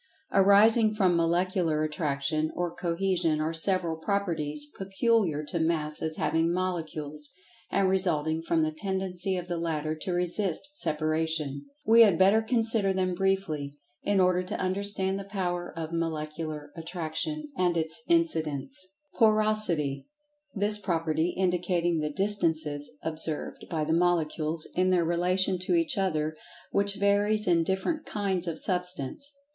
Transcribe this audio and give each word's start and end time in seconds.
Arising 0.31 0.95
from 0.95 1.15
Molecular 1.15 1.83
Attraction, 1.83 2.51
or 2.55 2.73
Cohesion, 2.73 3.39
are 3.39 3.53
several 3.53 3.95
"Properties" 3.97 4.65
peculiar 4.75 5.43
to 5.43 5.59
Masses 5.59 6.17
having 6.17 6.51
Molecules, 6.51 7.29
and 7.69 7.87
resulting 7.87 8.41
from 8.41 8.63
the 8.63 8.71
tendency 8.71 9.37
of 9.37 9.47
the 9.47 9.59
latter 9.59 9.93
to 9.93 10.11
resist 10.11 10.67
separation.[Pg 10.73 11.57
81] 11.57 11.65
We 11.85 12.01
had 12.01 12.17
better 12.17 12.41
consider 12.41 12.91
them 12.93 13.13
briefly, 13.13 13.77
in 14.01 14.19
order 14.19 14.41
to 14.41 14.59
understand 14.59 15.19
the 15.19 15.23
power 15.23 15.71
of 15.77 15.93
Molecular 15.93 16.71
Attraction, 16.75 17.45
and 17.55 17.77
its 17.77 18.01
incidents. 18.07 18.95
Porosity: 19.13 20.07
That 20.55 20.79
property 20.81 21.35
indicating 21.37 21.99
the 21.99 22.09
distances 22.09 22.89
observed 23.03 23.65
by 23.69 23.83
the 23.83 23.93
Molecules 23.93 24.67
in 24.73 24.89
their 24.89 25.05
relation 25.05 25.59
to 25.59 25.75
each 25.75 25.95
other, 25.95 26.35
which 26.71 26.95
varies 26.95 27.47
in 27.47 27.61
different 27.61 28.07
"kinds" 28.07 28.47
of 28.47 28.57
Substance. 28.57 29.31